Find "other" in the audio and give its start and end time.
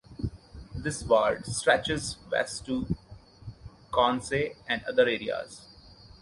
4.85-5.03